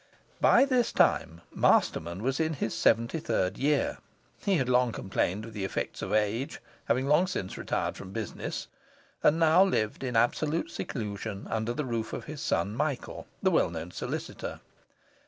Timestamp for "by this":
0.39-0.91